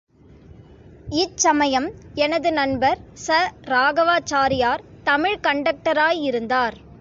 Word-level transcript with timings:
இச்சமயம் 1.15 1.89
எனது 2.15 2.51
நண்பர் 2.51 2.99
ச. 3.27 3.37
ராகவாச்சாரியார் 3.65 4.83
தமிழ் 5.03 5.39
கண்டக்டராயிருந்தார். 5.41 6.77